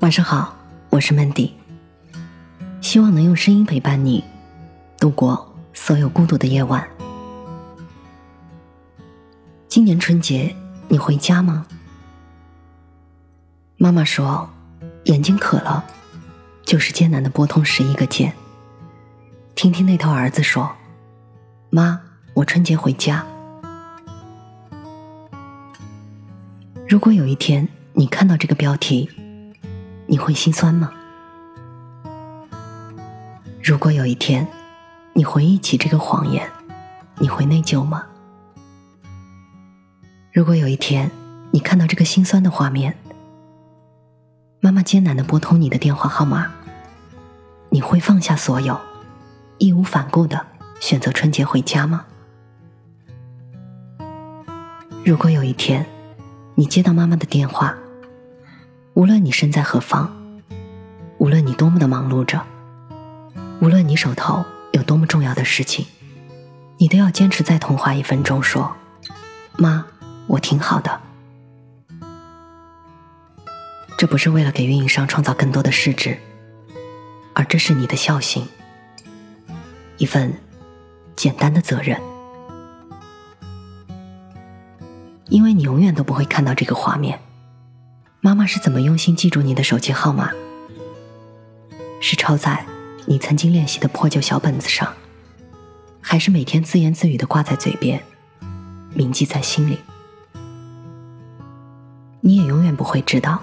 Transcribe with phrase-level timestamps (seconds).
[0.00, 0.56] 晚上好，
[0.88, 1.50] 我是 Mandy，
[2.80, 4.24] 希望能用声音陪伴你
[4.98, 6.88] 度过所有孤独的夜晚。
[9.68, 10.56] 今年春节
[10.88, 11.66] 你回家吗？
[13.76, 14.48] 妈妈说，
[15.04, 15.84] 眼睛渴了，
[16.64, 18.32] 就是艰难的拨通十一个键。
[19.54, 20.74] 听听那头儿子说
[21.68, 22.00] ：“妈，
[22.32, 23.22] 我春节回家。”
[26.88, 29.10] 如果有一天你看到这个标题，
[30.10, 30.90] 你会心酸吗？
[33.62, 34.44] 如果有一天，
[35.12, 36.50] 你回忆起这个谎言，
[37.20, 38.04] 你会内疚吗？
[40.32, 41.08] 如果有一天，
[41.52, 42.98] 你看到这个心酸的画面，
[44.58, 46.50] 妈妈艰难的拨通你的电话号码，
[47.68, 48.76] 你会放下所有，
[49.58, 50.44] 义无反顾的
[50.80, 52.04] 选择春节回家吗？
[55.04, 55.86] 如果有一天，
[56.56, 57.78] 你接到妈妈的电话，
[58.94, 60.10] 无论你身在何方，
[61.18, 62.44] 无论你多么的忙碌着，
[63.60, 65.86] 无论你手头有多么重要的事情，
[66.76, 68.74] 你都要坚持再通话一分钟，说
[69.56, 69.86] ：“妈，
[70.26, 71.00] 我挺好的。”
[73.96, 76.18] 这不是为了给运营商创造更多的市值，
[77.32, 78.46] 而这是你的孝心，
[79.98, 80.34] 一份
[81.14, 82.00] 简单的责任，
[85.28, 87.20] 因为你永远都不会看到这个画面。
[88.22, 90.30] 妈妈是怎么用心记住你的手机号码？
[92.02, 92.66] 是抄在
[93.06, 94.92] 你曾经练习的破旧小本子上，
[96.02, 98.02] 还是每天自言自语的挂在嘴边，
[98.92, 99.78] 铭记在心里？
[102.20, 103.40] 你也永远不会知道，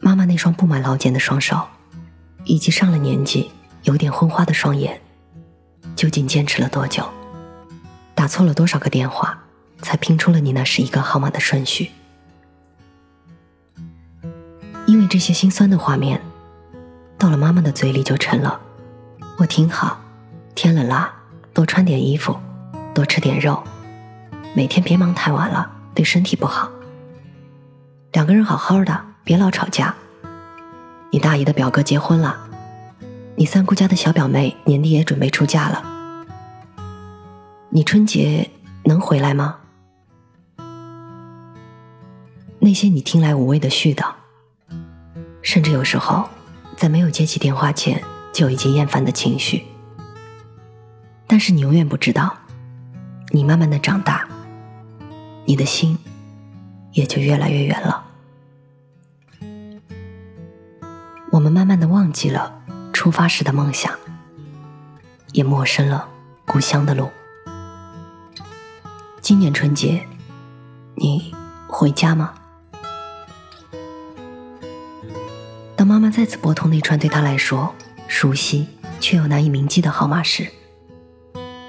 [0.00, 1.58] 妈妈那双布满老茧的双手，
[2.44, 3.50] 以及上了年纪、
[3.84, 5.00] 有点昏花的双眼，
[5.96, 7.08] 究竟坚持了多久，
[8.14, 9.42] 打错了多少个电话，
[9.80, 11.90] 才拼出了你那十一个号码的顺序？
[15.08, 16.20] 这些心酸的画面，
[17.16, 18.60] 到了妈妈的嘴里就成了
[19.38, 19.98] “我挺好，
[20.54, 21.12] 天冷啦，
[21.54, 22.38] 多穿点衣服，
[22.94, 23.62] 多吃点肉，
[24.54, 26.70] 每天别忙太晚了，对身体不好。
[28.12, 29.94] 两个人好好的，别老吵架。
[31.10, 32.38] 你大姨的表哥结婚了，
[33.36, 35.82] 你三姑家的小表妹年底也准备出嫁了，
[37.70, 38.50] 你春节
[38.84, 39.56] 能回来吗？
[42.58, 44.17] 那些你听来无谓的絮叨。
[45.48, 46.28] 甚至有时候，
[46.76, 48.04] 在没有接起电话前
[48.34, 49.64] 就已经厌烦的情绪，
[51.26, 52.36] 但是你永远不知道，
[53.30, 54.28] 你慢慢的长大，
[55.46, 55.98] 你的心
[56.92, 58.04] 也就越来越远了。
[61.30, 63.90] 我们慢慢的忘记了出发时的梦想，
[65.32, 66.06] 也陌生了
[66.44, 67.08] 故乡的路。
[69.22, 70.06] 今年春节，
[70.96, 71.34] 你
[71.66, 72.34] 回家吗？
[76.18, 77.72] 再次拨通那串对他来说
[78.08, 78.66] 熟悉
[78.98, 80.48] 却又难以铭记的号码时，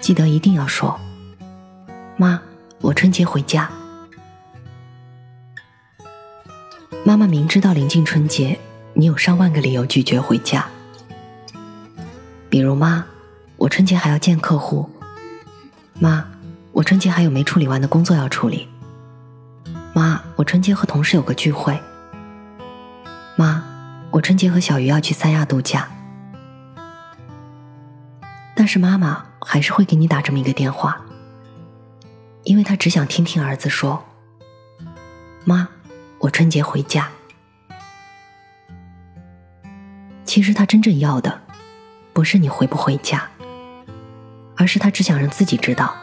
[0.00, 0.98] 记得一定要说
[2.18, 2.42] ：“妈，
[2.80, 3.70] 我春节回家。”
[7.06, 8.58] 妈妈明知道临近春节，
[8.94, 10.66] 你有上万个理由拒绝回家，
[12.50, 13.04] 比如：“妈，
[13.56, 14.90] 我春节还要见客户。
[16.00, 16.26] ”“妈，
[16.72, 18.66] 我春节还有没处理完的工作要处理。
[19.94, 21.78] ”“妈，我春节和同事有个聚会。
[23.38, 23.62] ”“妈。”
[24.22, 25.88] 春节和小鱼要去三亚度假，
[28.54, 31.00] 但是妈妈还是会给你打这么一个电话，
[32.44, 34.04] 因为她只想听听儿子说
[35.44, 35.68] ：“妈，
[36.20, 37.10] 我春节回家。”
[40.24, 41.42] 其实他真正要的，
[42.14, 43.28] 不是你回不回家，
[44.56, 45.94] 而是他只想让自己知道，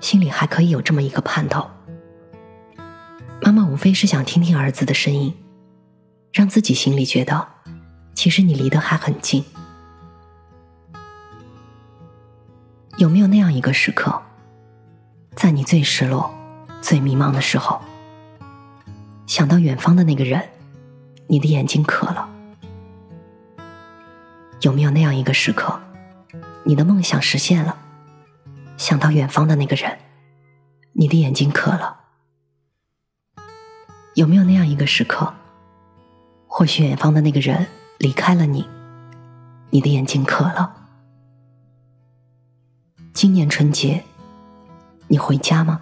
[0.00, 1.70] 心里还可以有这么一个盼头。
[3.42, 5.43] 妈妈无非是想听听儿子的声音。
[6.34, 7.46] 让自己心里觉得，
[8.12, 9.44] 其实你离得还很近。
[12.98, 14.20] 有没有那样一个时刻，
[15.36, 16.34] 在你最失落、
[16.82, 17.80] 最迷茫的时候，
[19.28, 20.42] 想到远方的那个人，
[21.28, 22.28] 你的眼睛渴了？
[24.60, 25.80] 有没有那样一个时刻，
[26.64, 27.78] 你的梦想实现了，
[28.76, 29.98] 想到远方的那个人，
[30.94, 32.00] 你的眼睛渴了？
[34.14, 35.32] 有没有那样一个时刻？
[36.56, 37.66] 或许远方的那个人
[37.98, 38.64] 离开了你，
[39.70, 40.86] 你的眼睛渴了。
[43.12, 44.04] 今年春节，
[45.08, 45.80] 你回家吗？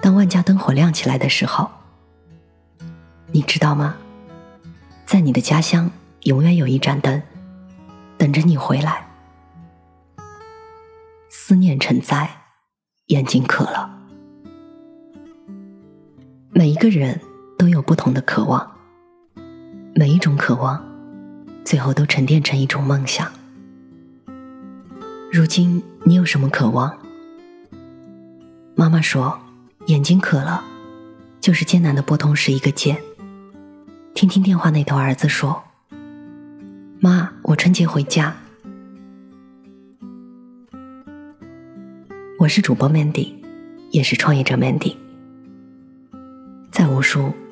[0.00, 1.68] 当万家灯火亮起来的时候，
[3.32, 3.96] 你知道吗？
[5.04, 7.20] 在你的家乡，永远有一盏灯，
[8.16, 9.04] 等着你回来。
[11.28, 12.30] 思念成灾，
[13.06, 13.98] 眼睛渴了。
[16.50, 17.20] 每一个人。
[17.58, 18.70] 都有不同的渴望，
[19.94, 20.84] 每一种渴望，
[21.64, 23.30] 最后都沉淀成一种梦想。
[25.32, 26.98] 如今你有什么渴望？
[28.74, 29.38] 妈妈说，
[29.86, 30.62] 眼睛渴了，
[31.40, 33.00] 就是艰难的拨通十一个键。
[34.14, 35.62] 听听电话那头，儿子说
[37.00, 38.36] ：“妈，我春节回家。”
[42.38, 43.32] 我是主播 Mandy，
[43.90, 44.94] 也是创业者 Mandy。
[46.70, 47.32] 在无数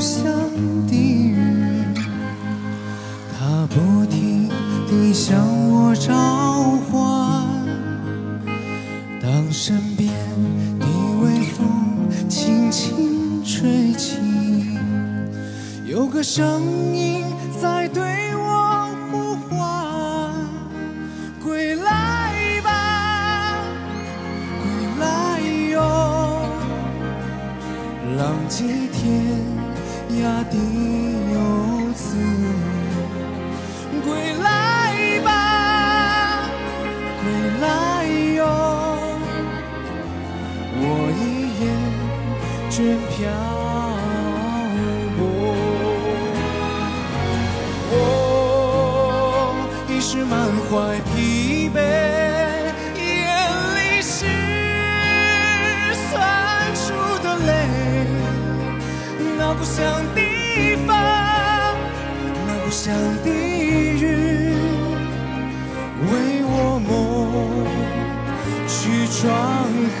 [0.00, 0.32] 故乡
[0.88, 1.36] 的雨，
[3.38, 4.48] 它不停
[4.88, 5.38] 地向
[5.68, 6.14] 我召
[6.88, 7.44] 唤。
[9.20, 10.10] 当身边
[10.78, 10.86] 的
[11.20, 14.16] 微风轻轻吹起，
[15.84, 16.62] 有个声
[16.96, 17.22] 音
[17.60, 18.08] 在对。
[28.48, 29.59] 几天
[30.10, 30.56] 天涯的
[31.32, 31.38] 游
[31.92, 32.02] 子，
[34.04, 34.08] 归
[34.42, 35.28] 来吧，
[37.22, 37.24] 归
[37.60, 37.64] 来
[38.34, 38.42] 哟！
[40.74, 40.82] 我
[41.16, 41.22] 已
[41.62, 41.62] 厌
[42.68, 42.74] 倦
[43.08, 43.18] 漂
[45.16, 45.20] 泊，
[47.92, 47.94] 我
[49.88, 50.32] 已是满
[50.68, 50.72] 怀
[51.14, 52.09] 疲惫。
[59.60, 59.84] 故乡
[60.14, 60.96] 地方，
[62.46, 64.56] 那故乡的云，
[66.00, 66.12] 为
[66.46, 66.88] 我梦
[68.66, 69.20] 去创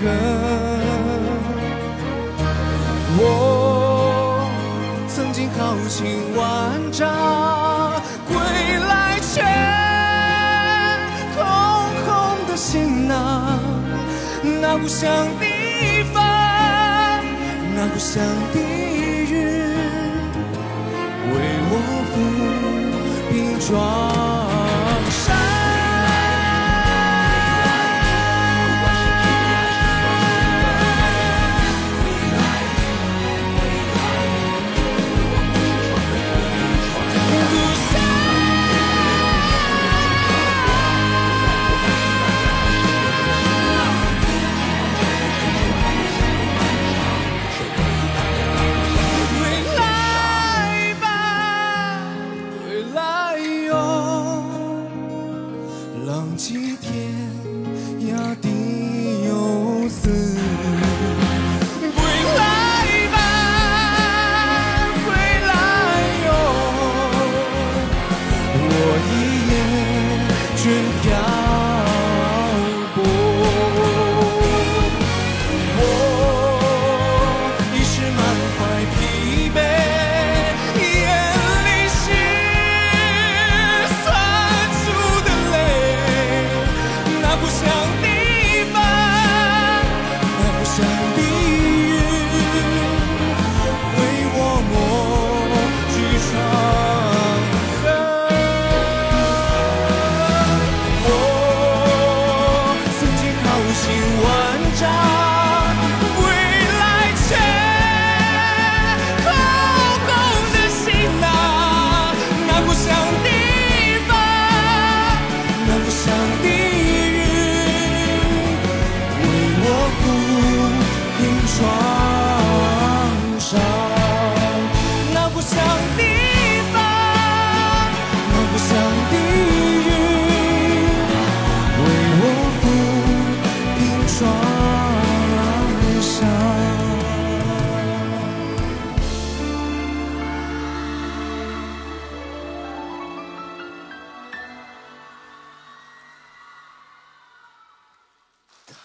[3.18, 4.48] 我
[5.08, 6.40] 曾经豪情万
[6.90, 7.06] 丈，
[8.26, 8.32] 归
[8.88, 9.42] 来却
[11.36, 11.44] 空
[12.06, 12.08] 空
[12.48, 13.60] 的行囊，
[14.42, 17.22] 那故乡地方，
[17.76, 18.24] 那故乡
[18.54, 18.99] 地。
[23.60, 24.29] 装
[71.20, 71.59] now.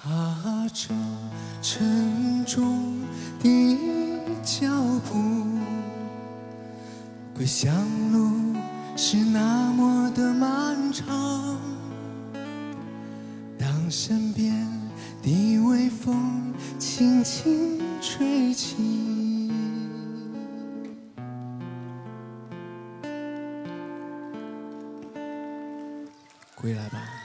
[0.05, 0.93] 踏着
[1.63, 3.01] 沉重
[3.41, 3.75] 的
[4.43, 4.67] 脚
[5.09, 5.17] 步，
[7.35, 7.73] 归乡
[8.11, 8.53] 路
[8.95, 11.59] 是那么的漫长。
[13.57, 14.53] 当身边
[15.23, 18.75] 的微风轻轻吹起。
[26.53, 27.24] 归来吧。